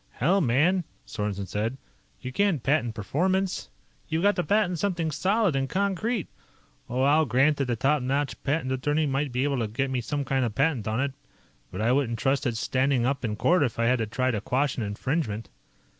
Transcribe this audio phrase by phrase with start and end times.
[0.13, 1.77] "Hell, man," Sorensen said,
[2.19, 3.69] "you can't patent performance!
[4.07, 6.27] You've got to patent something solid and concrete!
[6.89, 10.01] Oh, I'll grant that a top notch patent attorney might be able to get me
[10.01, 11.13] some kind of patent on it,
[11.71, 14.41] but I wouldn't trust its standing up in court if I had to try to
[14.41, 15.49] quash an infringement.